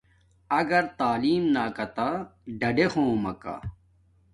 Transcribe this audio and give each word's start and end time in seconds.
اگر 0.59 0.83
تعلیم 0.99 1.43
ناکاتا 1.55 2.09
ڈاڈے 2.59 2.85
ہومکہ 2.93 3.55